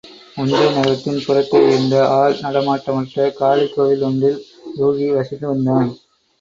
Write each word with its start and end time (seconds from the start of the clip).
உஞ்சை 0.37 0.61
நகரத்தின் 0.69 1.19
புறத்தேயிருந்த 1.25 1.99
ஆள்நடமாட்டமற்ற 2.15 3.29
காளிகோவில் 3.39 4.05
ஒன்றில் 4.09 4.43
யூகி 4.77 5.07
வசித்து 5.13 5.47
வந்தான். 5.47 5.89